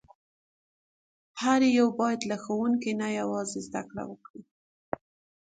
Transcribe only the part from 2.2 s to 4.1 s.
له ښوونکي نه یوازې زده کړه